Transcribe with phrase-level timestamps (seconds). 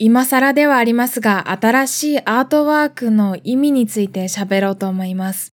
[0.00, 5.52] 今更ではありますが、新しいアートワークの意味について喋ろうと思います。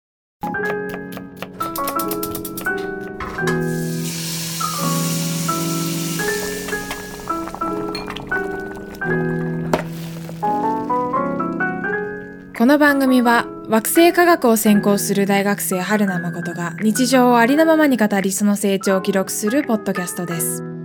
[12.56, 20.79] この番組は惑星科学を専攻する大学生春名誠が日常をありのままに語りその成長を記録するポッドキャストです。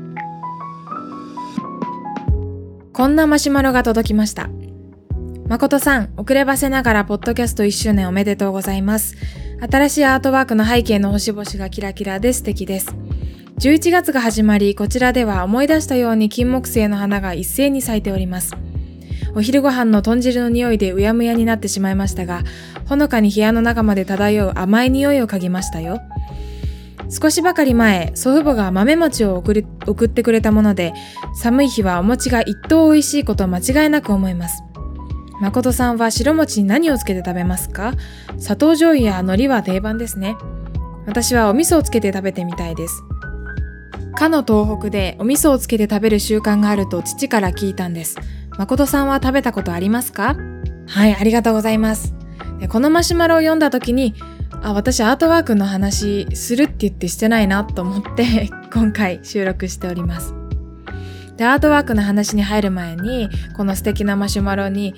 [2.96, 4.50] こんなマシュマロが届きました。
[5.50, 9.18] 誠さん、遅ればせながらポッドキャスト1周年おめでとうございます。
[9.70, 12.96] 新しいアートワークの背景の星々がキラキラで素敵です。
[13.60, 18.56] 11月が始まり、こちらでは思い出したように金木犀の花が一斉に咲いております。
[19.36, 22.44] お昼ご飯の豚汁の匂いでうやむやになってしまいましたが、
[22.86, 26.00] ほのかに部屋の中まで漂う甘い匂いを嗅ぎましたよ。
[27.10, 30.94] 少しばかり前、祖父母が豆餅を送送ってくれたもので、
[31.36, 34.64] 寒い日はお餅が一等美味しいこと間違いなく思います。
[35.42, 37.94] 誠さんは白餅に何をつけて食べますか？
[38.40, 40.36] 砂糖醤油や海苔は定番ですね。
[41.06, 43.04] 私はお味噌をつけて食べてみたいです。
[44.16, 48.16] かの東北でお味噌をつけて食べる習慣があると父から聞いたんです。
[48.58, 50.38] 誠さんは食べたことありますか？
[50.88, 52.14] はい、ありがとうございます。
[52.70, 54.16] このマシュマロを読んだ時に、
[54.66, 60.34] あ、私アートワークの話するって言ってしてないなと思って 今回収録しております。
[61.38, 64.96] で、アートワークの話に入る前に、この素敵なマシュマロに、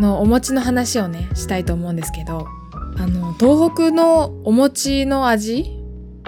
[0.00, 2.48] のお餅の話をね、したいと思うんですけど、
[2.96, 5.64] あの、東北のお餅の味？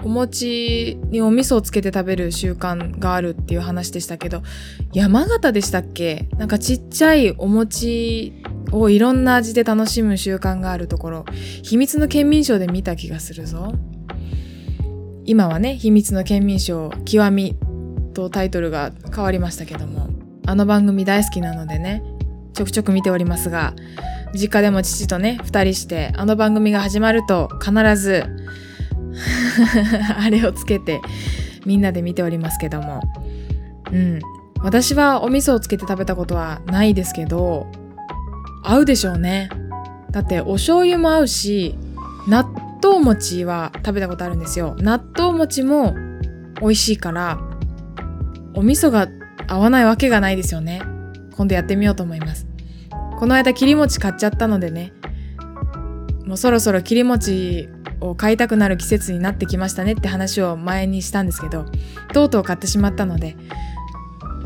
[0.05, 4.43] お餅にお味噌をつけて食べる習慣があるっていう話でしたけど
[4.93, 6.29] 山形でしたっけ？
[6.37, 8.33] なんかちっちゃいお餅
[8.73, 11.25] をいろんな味で楽しむ習慣があるところ
[11.63, 13.73] 秘密の県民賞で見た気がするぞ
[15.25, 17.57] 今はね秘密の県民賞極み
[18.15, 20.09] とタイトルが変わりましたけども
[20.47, 22.03] あの番組大好きなのでね
[22.55, 23.75] ちょくちょく見ておりますが
[24.35, 28.25] 実家でも父とね2人してあの番組が始まると必ず
[30.19, 31.01] あれをつけて
[31.67, 33.03] みんなで見ておりますけども。
[33.93, 34.21] うん。
[34.61, 37.67] 私はお味噌をつけて食べたことはないですけど、
[38.67, 39.49] 合うでしょうね。
[40.11, 41.77] だってお醤油も合うし、
[42.29, 42.45] 納
[42.83, 44.77] 豆餅は食べたことあるんですよ。
[44.79, 45.95] 納豆餅も
[46.61, 47.39] 美味しいから、
[48.55, 49.09] お味噌が
[49.47, 50.83] 合わないわけがないですよね。
[51.37, 52.47] 今度やってみようと思います。
[53.19, 54.93] この間切り餅買っちゃったのでね、
[56.27, 57.69] もうそろそろ切り餅
[58.01, 61.67] を買いたくなる季節になってきましたねって話を前にしたんですけど
[62.13, 63.37] とうとう買ってしまったので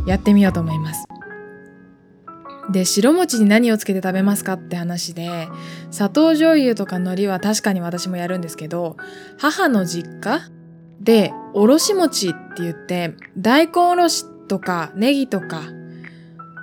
[0.06, 1.04] やってみようと思います
[2.72, 5.48] で白餅に何をつけて食べますかって話で
[5.90, 8.96] 砂糖醤油とか海苔は確かに私もやるんですけど
[9.38, 10.42] 母の実家
[11.00, 15.62] でおろし餅って言って大根おろしとかネギとか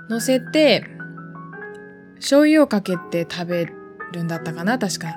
[0.10, 0.86] 乗せて
[2.16, 3.68] 醤油をかけて食べ
[4.14, 5.16] るんだったかな確か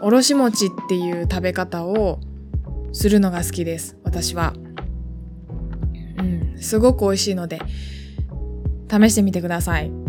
[0.00, 2.20] おろし餅っていう食べ方を
[2.92, 3.96] するのが好きです。
[4.04, 4.54] 私は。
[6.18, 7.58] うん、すごく美味しいので、
[8.90, 10.03] 試してみてください。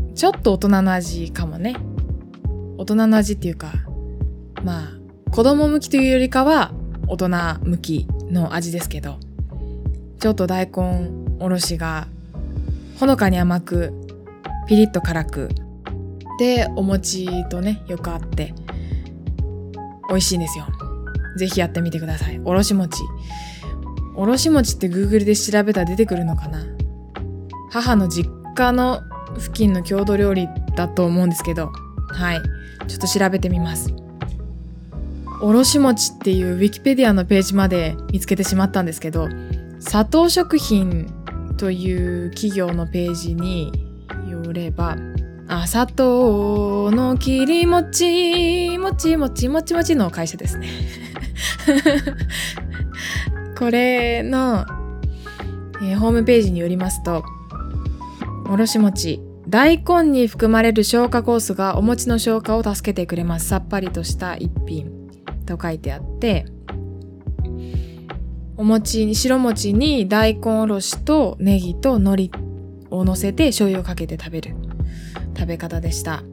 [0.46, 1.76] と大人の味かもね。
[2.78, 3.74] 大人の味っていうか、
[4.64, 6.72] まあ、子供向きというよりかは
[7.08, 7.30] 大人
[7.64, 9.18] 向きの味ですけど、
[10.20, 12.08] ちょっと大根おろしが
[13.00, 13.92] ほのかに甘く、
[14.68, 15.50] ピリッと辛く、
[16.38, 18.54] で、お餅とね、よくあって、
[20.10, 20.68] 美味しいんですよ。
[21.38, 22.40] ぜひやってみてください。
[22.46, 23.02] おろし餅。
[24.16, 26.64] おろし餅って Google で調べたら出てくるのかな
[27.72, 29.02] 母の実家の
[29.38, 31.72] 付近の郷土料理だと思うんですけど、
[32.10, 32.42] はい。
[32.88, 33.94] ちょっと調べてみます。
[35.42, 39.28] おろし餅っていう Wikipedia のページまで見つけてしまったんですけど、
[39.84, 41.08] 佐藤食品
[41.58, 43.72] という企業のページに
[44.30, 44.98] よれば、
[45.48, 50.70] あ、砂糖の切り餅、もちもちもちもちの会社ですね。
[53.58, 54.66] これの、
[55.82, 57.24] えー、ホームページによりますと、
[58.50, 63.48] おろし餅、大根に含まれる消化酵素がお餅の消化を助けてくれます。
[63.48, 65.10] さっぱりとした一品
[65.46, 66.46] と書いてあって、
[68.58, 72.46] お餅に、白餅に大根おろしとネギと海苔
[72.90, 74.56] を乗せて醤油をかけて食べる。
[75.38, 76.24] 食べ方でした。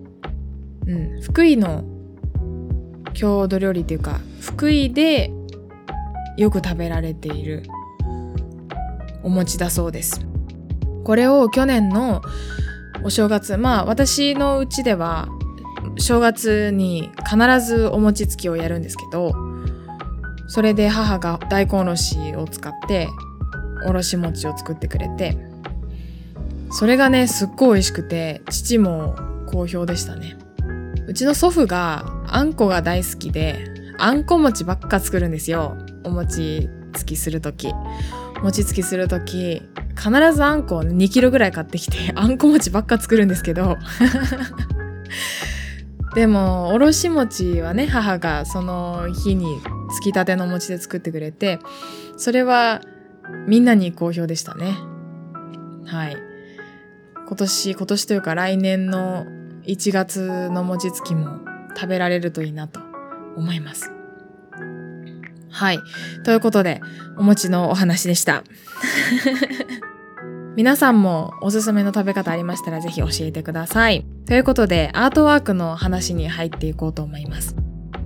[0.87, 1.85] うん、福井の
[3.15, 5.31] 郷土料理っていうか福井で
[6.37, 7.63] よく食べられている
[9.23, 10.27] お餅だそうです。
[11.05, 12.23] これを去年の
[13.05, 15.29] お正月まあ私のうちでは
[15.99, 19.33] 正月に必ずお餅つきをやるんですけど
[20.49, 23.09] それで母が大根おろしを使って
[23.87, 25.53] おろし餅を作ってくれて
[26.73, 29.15] それがね、すっごい美味しくて、父も
[29.47, 30.37] 好評でしたね。
[31.07, 33.67] うちの祖父があんこが大好きで、
[33.99, 35.77] あんこ餅ばっか作るんですよ。
[36.03, 37.69] お餅つきするとき。
[38.43, 39.63] 餅つきするとき、
[39.97, 43.79] 必ずあんこを2キロぐらい買ってきて、 あんこ餅ばっか作るんですけど、
[46.15, 49.61] でも、おろし餅はね、母がその日に
[49.97, 51.61] つきたての餅で作ってくれて、
[52.17, 52.83] それは
[53.47, 54.77] みんなに好評でしたね。
[55.87, 56.17] はい。
[57.27, 59.25] 今年、今年というか来年の
[59.65, 61.39] 1月の餅つきも
[61.75, 62.81] 食べられるといいなと
[63.37, 64.02] 思います。
[65.53, 65.81] はい。
[66.25, 66.81] ということで、
[67.17, 68.43] お餅のお話でした。
[70.57, 74.05] 皆さんもおすすめの食べ方ありましたらぜひ教えてください。
[74.27, 77.57] ということで、アートワークの話に入っていこうと思います。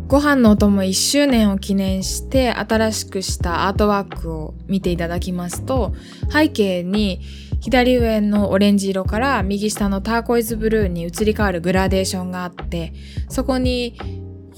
[0.08, 5.94] ご飯のお供1周年を記念して新しくしたアートワークを見ていただきますと、
[6.30, 7.20] 背景に
[7.60, 12.92] 左上のオレンジ色から右下のターコイズブルーに移り変わるグラデーションがあって、
[13.28, 13.98] そこに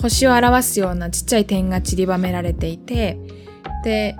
[0.00, 3.18] 星を表すようなちっちゃい点が散りばめられていて、
[3.84, 4.16] で、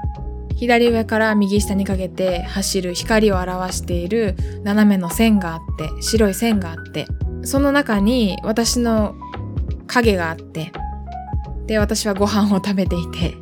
[0.56, 4.34] 左上から右下にかけて走る光を表している
[4.64, 7.06] 斜めの線があって、白い線があって、
[7.42, 9.14] その中に私の
[9.86, 10.72] 影があって、
[11.66, 13.36] で、私はご飯を食べていて、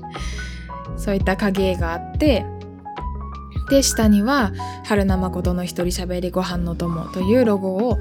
[0.99, 2.45] そういった影があって、
[3.71, 4.53] で、下には、
[4.85, 7.99] 春名誠の一人喋りご飯の友というロゴを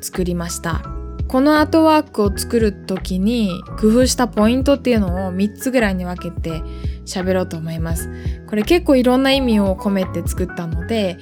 [0.00, 0.97] 作りました。
[1.28, 6.62] このアートワークを作る時に工夫したポイントっていうのを3つぐらいに分けて
[7.04, 8.08] 喋ろうと思います。
[8.46, 11.18] これ結構いろんな意味を込めて作ったので、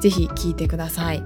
[0.00, 1.22] ぜひ聞いてください。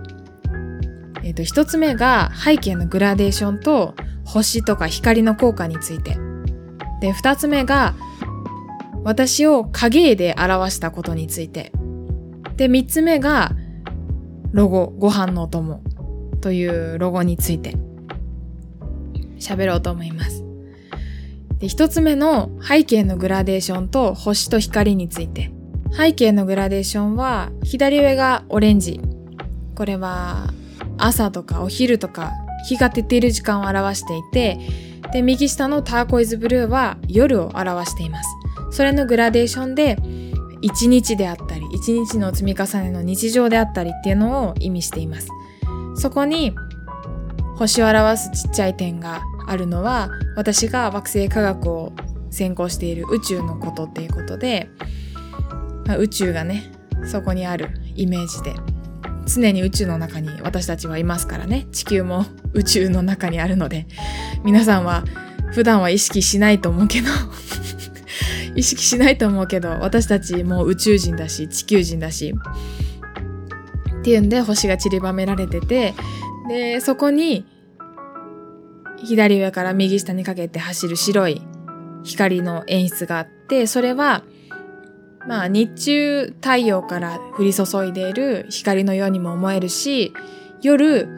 [1.23, 3.94] えっ、ー、と、1つ目が背景のグラデーションと
[4.25, 6.19] 星とか光の効果について。
[7.00, 7.94] で、2つ目が
[9.05, 11.70] 私を影絵で表したことについて。
[12.56, 13.53] で、3つ目が
[14.50, 15.82] ロゴ、ご飯のお供
[16.41, 17.76] というロゴについて
[19.38, 20.44] 喋ろうと思います。
[21.58, 25.52] で、一つ目の背景のグラデーションと星と光について。
[25.90, 29.00] 背景のグラデーションは、左上がオレンジ。
[29.75, 30.52] これは、
[30.99, 32.32] 朝とかお昼とか、
[32.69, 34.58] 日が照っている時間を表していて、
[35.12, 38.29] で、右下のターコイズブルーは夜を表しています。
[38.70, 39.96] それのグラデーションで、
[40.61, 45.29] 一日であったり、一日の積み重ねの日常であったりっていうのを意味しています。
[45.94, 46.52] そこに、
[47.58, 51.93] 星を表すちっちゃい点があるのは私が惑星科学を
[52.31, 54.70] 専攻している宇宙のことっていうことで、
[55.87, 56.70] まあ、宇宙がね
[57.05, 58.55] そこにあるイメージで
[59.26, 61.66] 常に宇宙の中に私たちはいますからね。
[61.72, 62.25] 地球も
[62.55, 63.87] 宇宙の中にあるので
[64.44, 65.05] 皆さんは
[65.52, 67.08] 普段は意識しないと思うけど
[68.55, 72.34] 意識しないと思うけど私たちも宇宙人だし地球人だし。
[73.99, 75.93] っていうんで星が散りばめられてて
[76.48, 77.46] でそこに
[79.04, 81.42] 左上から右下にかけて走る白い
[82.04, 84.22] 光の演出があって、それは、
[85.26, 90.12] まあ日中太陽から降り注いでいる光のようにも思えるし、
[90.62, 91.08] 夜、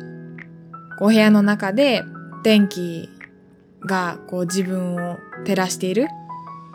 [1.00, 2.02] お部屋の中で
[2.42, 3.08] 電気
[3.86, 6.08] がこう自分を照らしている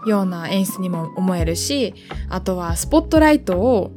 [0.07, 1.93] ような演出にも思えるし、
[2.29, 3.91] あとはスポットライトを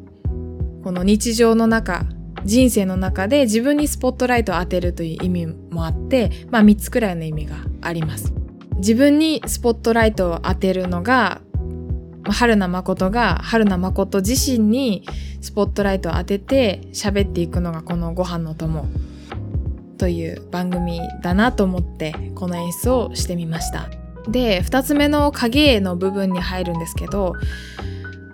[0.83, 2.05] この日常の中
[2.49, 8.33] 人生の中で自分にスポットライトを当てるという意味もあって、まあ3つくらいの意味があります。
[8.77, 11.43] 自分にスポットライトを当てるのが、
[12.25, 15.07] 春名誠が春名誠自身に
[15.43, 18.87] スポットライトを当てて喋っていくのがこのご飯の友
[19.99, 23.91] という番組だなと思ってこの演出をしてみました。
[24.27, 27.35] で、二つ目の影絵の部分に入るんですけど、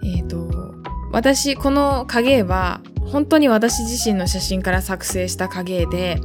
[0.04, 0.74] えっ、ー、と、
[1.10, 6.20] 私、この影絵は本当に私自身の写真から作成した影で、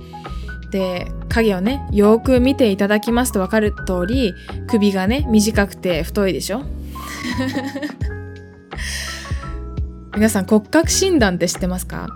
[0.71, 4.33] で、影をね、よく見ていただきますとわかる通り、
[4.67, 6.63] 首がね、短くて太いでしょ？
[10.15, 12.07] 皆さん骨格診断って知ってますか？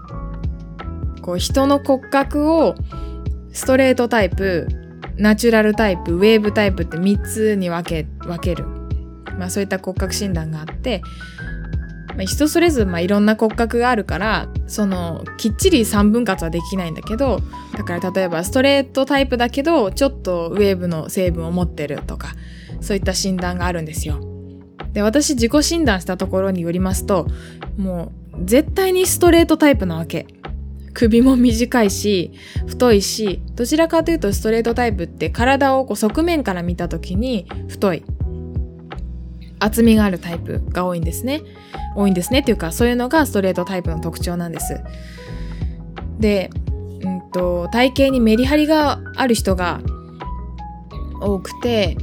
[1.21, 2.75] こう人の骨格を
[3.51, 4.67] ストレートタイプ、
[5.17, 8.65] ナチュラルタイプ、ウェーブタイプって3つに分け、分ける。
[9.39, 11.01] まあそういった骨格診断があって、
[12.15, 17.39] まあ、人それぞれまあいろんな骨格があるからそのきっちり3分割はできないんだけど
[17.75, 22.29] だから例えばストレートタイプだけどちょっとウェーブの成分を持ってるとか
[22.81, 24.19] そういった診断があるんですよ。
[24.91, 27.27] で私自己診断したところによりますと
[27.77, 30.27] もう絶対にストレートタイプなわけ。
[30.93, 32.33] 首も短いし
[32.67, 38.03] 太いしどちらかというとストレートタイプって体をこう側面から見た時に太い
[39.63, 41.41] 厚みがあるタイプが多いんですね。
[41.95, 44.81] 多いんですねっていうかそういうのがストレートタイプの特徴なんです。
[46.19, 46.49] で、
[47.01, 49.81] うんと、体型にメリハリがある人が
[51.21, 51.97] 多くて、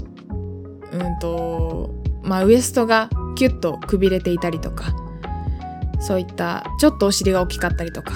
[0.93, 1.91] うんと、
[2.23, 4.95] まあウエストがキュッとくびれていたりとか、
[6.01, 8.13] そういったちょっとお尻が大きかったりとか、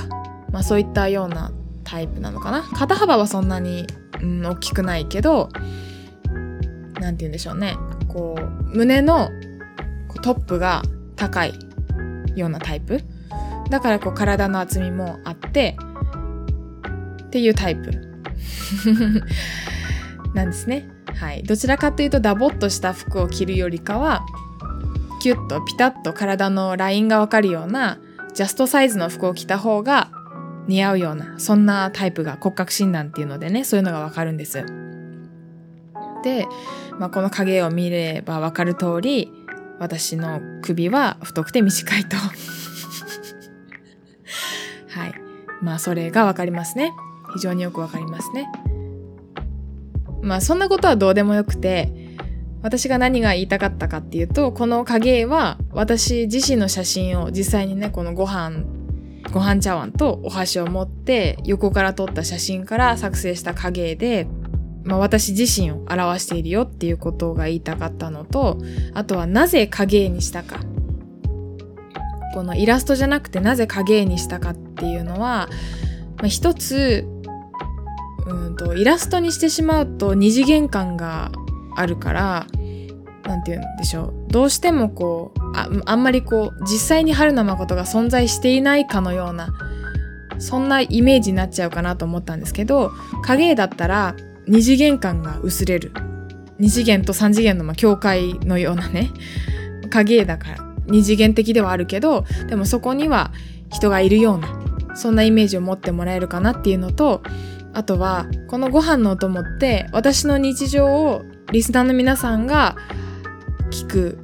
[0.53, 1.53] まあそういったような
[1.85, 2.63] タイプなのかな。
[2.63, 3.87] 肩幅はそんなに、
[4.23, 5.49] うん、大きくないけど、
[7.01, 7.77] なんて言うんでしょうね。
[8.09, 9.31] こう、胸の
[10.23, 10.83] トップが
[11.17, 11.55] 高い
[12.37, 13.03] ようなタイプ。
[13.71, 15.77] だからこう体の厚みもあって、
[17.27, 17.91] っていうタイプ
[20.35, 20.89] なんですね。
[21.17, 21.43] はい。
[21.43, 24.25] どちらかというとダボっとした服を着るよりかは、
[25.21, 27.99] キュッとピタッと体のラインがわかるような
[28.35, 30.11] ジャストサイズの服を着た方が
[30.67, 34.65] 似合うような、そんなタイプが骨格診断っていうのでね、そういうのがわかるんです。
[36.23, 36.47] で、
[36.99, 39.33] まあ、この影を見ればわかる通り、
[39.79, 42.17] 私の首は太くて短いと
[44.97, 45.15] はい。
[45.63, 46.93] まあ、それがわかりますね。
[47.35, 48.47] 非常によくわかりますね。
[50.23, 51.93] まあ、そんなことはどうでもよくて、
[52.63, 58.65] 私が何が言いたかったかっていうと、この影は私自身の写真を実際にね、このご飯
[59.33, 64.27] ご飯茶碗とお箸を持って横から撮った写真から作成した影絵で、
[64.85, 68.59] まあ、私自身を表しているよっていうことが言いたかったのと、
[68.93, 70.61] あとはなぜ影絵にしたか。
[72.35, 75.49] このイラストじゃなくてなぜ影絵にしたかっていうのは、
[76.17, 77.07] まあ、一つ、
[78.27, 81.31] うんと、イラストにしてしまうと二次元感が
[81.77, 82.47] あるから、
[83.25, 84.15] なんて言うんでしょう。
[84.29, 89.49] どうしてもこう、ああんまりこう、実際に春菜誠が存在していないかのような、
[90.39, 95.93] そんなイメージになっちゃうかなと思ったんですけど、影絵だったら二次元感が薄れる。
[96.59, 99.11] 二次元と三次元のまあ境界のようなね、
[99.91, 103.33] 影絵だから二次元的ではあるけど、でもそこには
[103.71, 104.49] 人がいるような、
[104.95, 107.23] そんなイメージを持ってもらえるかなっていうのと、
[107.73, 112.77] あとは、このご飯のお供って、私の日常をリスナーの皆さんが
[113.71, 114.19] 聞く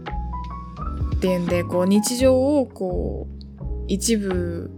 [1.16, 4.70] っていうんで、こう日常をこう一部、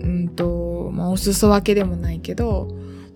[0.00, 2.68] うんと、まあお裾分けでもないけど、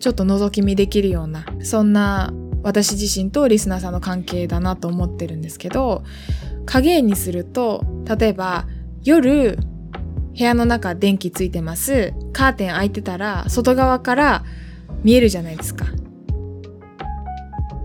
[0.03, 6.03] ちょっと覗き見できるような、そんな私自身とリスナーさんの関係だなと思ってるんですけど、
[6.67, 7.85] 影にすると、
[8.19, 8.67] 例えば
[9.05, 9.57] 夜、
[10.37, 12.15] 部屋の中電気ついてます。
[12.33, 14.45] カーテン開いてたら、外側から
[15.05, 15.87] 見えるじゃないですか。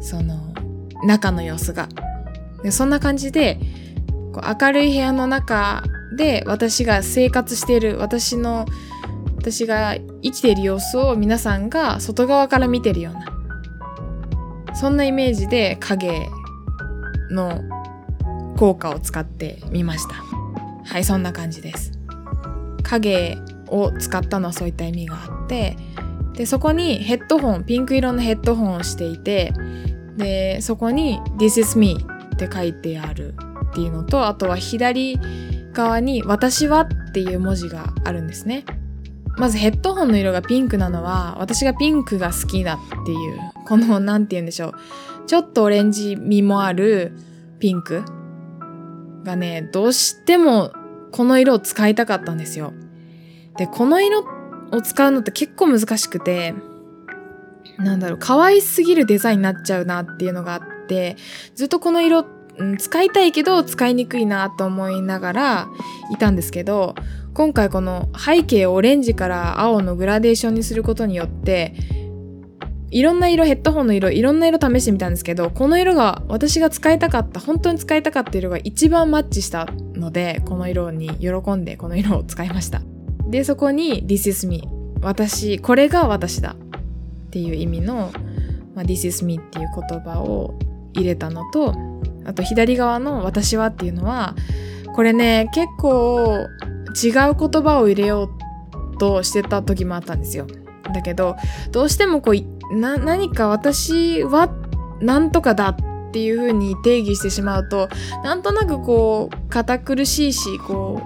[0.01, 0.55] その、
[1.03, 1.87] 中の様子が。
[2.63, 3.59] でそんな感じで、
[4.33, 5.83] こう明るい部屋の中
[6.17, 8.65] で私が生活している私の
[9.49, 16.27] 私が生きている様子を皆さんが外側から見てるようなそんなイメージで影
[17.31, 17.61] の
[18.57, 20.15] 効果を使ってみました
[20.83, 21.93] はいそんな感じです
[22.83, 23.37] 影
[23.67, 25.77] を使ったのはそういった意味があって
[26.33, 29.53] でそこにヘッドホンピンク色のヘッドホンをしていて
[30.17, 31.95] でそこに「This is me」
[32.35, 33.33] って書いてある
[33.71, 35.19] っていうのと、あとは左
[35.73, 38.63] 側に私はっていう文字があるんですね。
[39.37, 44.73] まずヘッドホンの色がピンクなのは、私がピンクが好きだっていう、この、なんて言うんでしょう。
[45.27, 47.13] ちょっとオレンジ味もある
[47.59, 48.03] ピンク
[49.23, 50.71] がね、どうしても
[51.11, 52.73] この色を使いたかったんですよ。
[53.57, 54.23] で、この色
[54.71, 56.55] を使うのって結構難しくて、
[57.77, 61.15] なんだろう、可愛すぎるデザインになっちゃうなっていうのがあって、
[61.53, 62.25] ずっとこの色
[62.59, 65.67] うん、使いたいけど使いにくいなと思いながら
[66.11, 66.95] いたんですけど
[67.37, 71.75] 今回この背景をオレンジから青のグラデーションにすることによって
[72.89, 82.81] いろんな色ヘッドホンの色いろんな色試してみたんですけどこの色が私が使いたかった本当に使いたかった色が一番マッチしたのでこの色に喜んでこの色を使いました。
[83.29, 84.67] でそこに This is me
[85.01, 86.55] 私これが私だ。
[86.55, 88.11] っていう意味の、
[88.73, 90.57] まあ、This is me っていう言葉を
[90.95, 91.75] 入れたのと
[92.25, 94.35] あと左側の私はっていうのは、
[94.97, 96.47] これね、結構
[97.03, 98.29] 違う言葉を入れよ
[98.95, 100.47] うとしてた時もあったんですよ。
[100.93, 101.35] だけど、
[101.71, 104.49] どうしてもこう、な、何か私は
[105.01, 107.89] なんとかだっていう風に定義してしまうと、
[108.23, 111.01] なんとなくこう、堅苦しいし、こ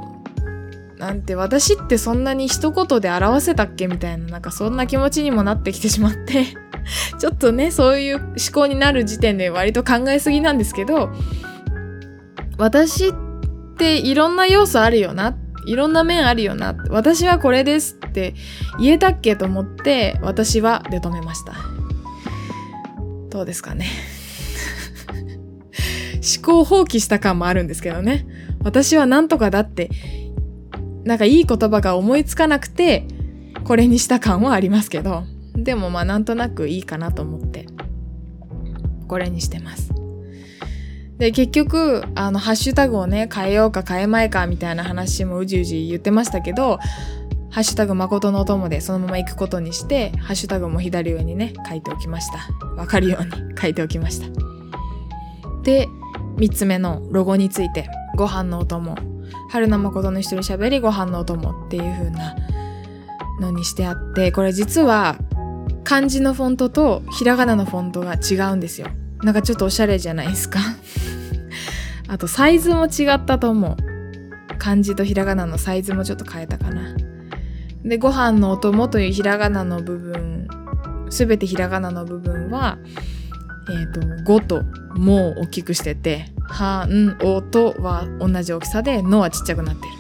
[0.96, 6.46] う、なんて私ってそんなに一言で表せたっけみたいな、なんかそんな気持ちにもなってきてしまって
[7.18, 11.10] ちょっとね、そういう思考になる時点で割と考えすぎなんですけど、
[12.58, 13.14] 私っ
[13.78, 15.41] ていろんな要素あるよなっ。
[15.66, 16.76] いろんな面あるよな。
[16.90, 18.34] 私はこれですって
[18.80, 21.54] 言えたっけと思って、私はで止めました。
[23.30, 23.88] どうですかね。
[26.38, 28.26] 思考放棄した感もあるんですけどね。
[28.64, 29.90] 私は何とかだって、
[31.04, 33.08] なんかいい言葉が思いつかなくて、
[33.64, 35.24] これにした感はありますけど、
[35.56, 37.68] でもまあなんとなくいいかなと思って、
[39.08, 40.01] これにしてます。
[41.22, 46.80] で、結局、あの、ハッシュタグをね、変えようか変えまいかみたいな話もうじうじ言ってましたけど、
[47.52, 52.66] ハッシュタグ誠のお供でそのまま行くことにして、ハッシュタグも左上にね、書いておきました。
[52.76, 54.30] わかるように 書いておきました。
[55.62, 55.88] で、
[56.40, 57.88] 三つ目のロゴについて、
[58.18, 58.96] ご飯のお供。
[59.52, 62.36] 春名誠の一人喋りご飯のお供っていう風な
[63.40, 65.18] のにしてあって、これ実は
[65.84, 68.88] 漢字のフォントとひらがなのフォントが違うんですよ。
[69.24, 70.60] なんかちょっとおしゃれじゃないですか
[72.08, 73.92] あとサイズも違ったと思う。
[74.58, 76.96] 漢字とひらがなのサイズもちょっと変えたかな。
[77.84, 80.48] で、ご飯のお供というひらがなの部分、
[81.10, 82.78] すべてひらがなの部分は、
[83.70, 84.64] えっ、ー、と、ごと
[84.96, 89.94] もを大きくしてて、は、ん、おとは同じ大きさで、のはちっちゃくなってる。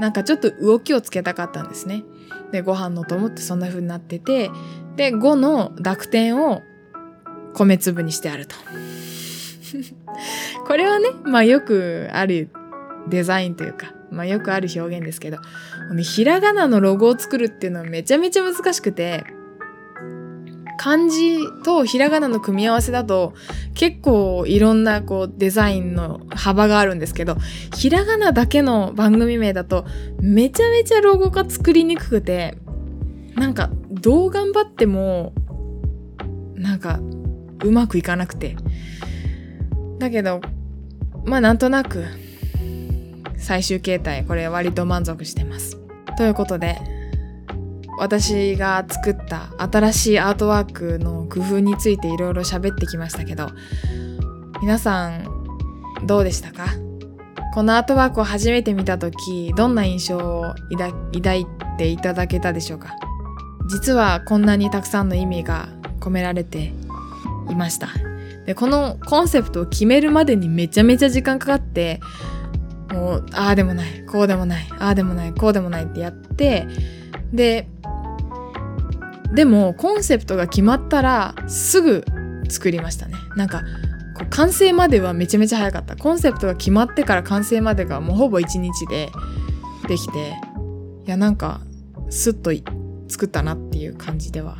[0.00, 2.02] なんかちょっと動きをつけたかったんですね。
[2.50, 4.50] で、ご飯の友ってそんな風になってて、
[4.96, 6.62] で、5の濁点を
[7.54, 8.54] 米粒にしてあると。
[10.66, 12.50] これはね、まあよくある
[13.08, 15.38] デザインというか、まあよくある表現ですけど、
[16.02, 19.24] ひらがなのロゴを作るっていうのはめちゃめちゃ難しくて、
[20.78, 23.34] 漢字とひらがなの組み合わせだと
[23.74, 27.36] 結構いろんなこうデザインの幅があるんですけど、
[27.76, 29.84] ひらがなだけの番組名だと
[30.20, 32.58] めちゃめちゃロゴが作りにくくて、
[33.34, 35.32] なんかどう頑張っても
[36.54, 37.00] なんか
[37.62, 38.56] うまくいかなくて。
[39.98, 40.40] だけど、
[41.24, 42.04] まあなんとなく
[43.36, 45.78] 最終形態これ割と満足してます。
[46.16, 46.78] ということで
[47.98, 53.50] 私が作った新しいアートワークの工夫についていろいろ喋ってきましたけど
[54.60, 55.26] 皆さん
[56.06, 56.66] どうでしたか？
[57.54, 60.54] このアートワークを初めて見た時どんな印象を
[61.12, 61.46] 抱い
[61.78, 62.96] ていただけたでしょうか？
[63.70, 65.68] 実はこんなにたくさんの意味が
[66.00, 66.72] 込められて
[67.50, 67.88] いました。
[68.46, 72.00] でこのコンセプトを決めるまでにめちゃめちゃ時間かかって
[72.92, 76.66] もうああでもないこうでもないああでもないこうでもないってやって
[77.32, 77.68] で
[79.32, 82.04] でもコンセプトが決まったらすぐ
[82.48, 83.14] 作りましたね。
[83.36, 83.62] なんか
[84.18, 85.96] こう完成まではめちゃめちゃ早かった。
[85.96, 89.10] コンセプトが決まってから完成までがもうほぼ1日で
[89.88, 90.34] できて
[91.06, 91.62] いやなんか
[92.10, 92.50] スッと
[93.08, 94.58] 作ったなっていう感じでは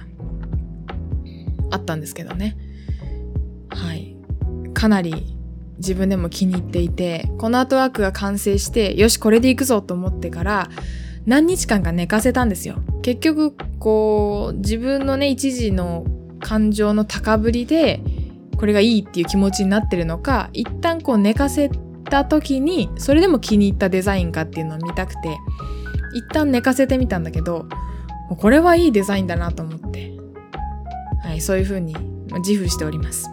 [1.70, 2.57] あったんですけどね。
[3.74, 4.16] はい
[4.74, 5.37] かなり
[5.78, 10.68] 自分でも気に入っていてこのアートワークが完成してよしこれでいくぞと思ってから
[11.26, 16.04] 何日間か寝かせたんですよ結局こう自分のね一時の
[16.40, 18.00] 感情の高ぶりで
[18.58, 21.70] これがいいっていう気持ちになってるのか一旦こう寝かせ
[22.11, 25.38] た時にそれでも気に入ったデザインかっていうのを見たくて
[26.14, 27.66] 一旦寝かせてみたんだけど
[28.38, 30.12] これはいいデザインだなと思って、
[31.22, 31.94] はい、そういう風に
[32.38, 33.28] 自負しております。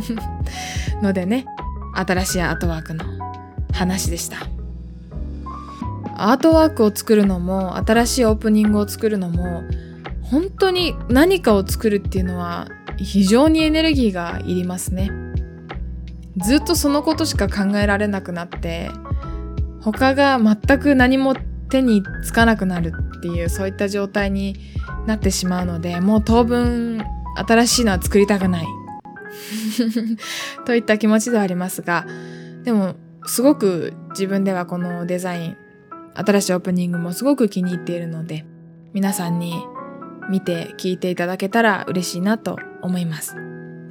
[1.02, 1.46] のでね、
[1.94, 3.04] 新しいアートワークの
[3.72, 4.38] 話でした。
[6.16, 9.64] アートワークを作るのも新しいオープニングを作るのも
[10.22, 15.10] 本当に何かを作るっていうのは非常にエネルギーがいりますね
[16.36, 18.90] ずっとそのことしか考えられなくなって
[19.80, 21.34] 他が全く何も
[21.70, 24.56] 手につかなくなるっていうそういった状態に
[25.06, 27.02] なってしまうのでもう当分
[27.34, 28.66] 新しいのは作りたくない
[30.66, 32.06] といった気持ちではありますが
[32.64, 35.56] でもすごく自分ではこのデザイン
[36.14, 38.44] 新しいオープニングもすごく気に入っているので、
[38.92, 39.54] 皆さんに
[40.28, 43.36] 見て聞いていただけたら嬉しいなと思います。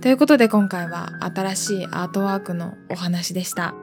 [0.02, 3.74] ということで今回は新しいアートワークのお話でした。